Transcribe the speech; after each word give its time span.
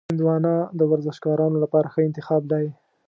هندوانه 0.09 0.53
د 0.79 0.81
ورزشکارانو 0.91 1.57
لپاره 1.63 1.87
ښه 1.93 1.99
انتخاب 2.09 2.43
دی. 2.51 2.65